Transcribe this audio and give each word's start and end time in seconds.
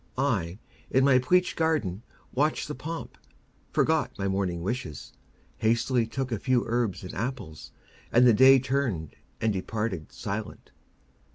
I, 0.17 0.57
in 0.89 1.05
my 1.05 1.19
pleached 1.19 1.55
garden, 1.55 2.01
watched 2.33 2.67
the 2.67 2.73
pomp, 2.73 3.19
Forgot 3.69 4.17
my 4.17 4.27
morning 4.27 4.63
wishes, 4.63 5.13
hastily 5.57 6.07
Took 6.07 6.31
a 6.31 6.39
few 6.39 6.63
herbs 6.65 7.03
and 7.03 7.13
apples, 7.13 7.71
and 8.11 8.25
the 8.25 8.33
Day 8.33 8.57
Turned 8.57 9.15
and 9.39 9.53
departed 9.53 10.11
silent. 10.11 10.71